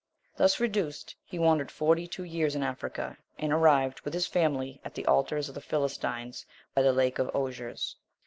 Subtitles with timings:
[0.35, 4.95] Thus reduced, he wandered forty two years in Africa, and arrived, with his family, at
[4.95, 6.43] the altars of the Philistines,
[6.73, 7.97] by the Lake of Osiers.